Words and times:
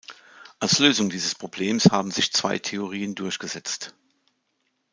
Als 0.57 0.79
Lösung 0.79 1.11
dieses 1.11 1.35
Problems 1.35 1.91
haben 1.91 2.09
sich 2.09 2.33
zwei 2.33 2.57
Theorien 2.57 3.13
durchgesetzt. 3.13 3.93